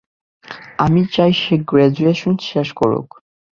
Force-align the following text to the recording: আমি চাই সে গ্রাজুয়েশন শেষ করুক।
আমি 0.77 1.01
চাই 1.13 1.33
সে 1.33 1.55
গ্রাজুয়েশন 1.69 2.35
শেষ 2.41 2.67
করুক। 2.73 3.07